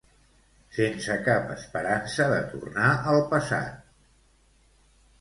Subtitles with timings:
[0.77, 3.81] Sense cap esperança de tornar al passat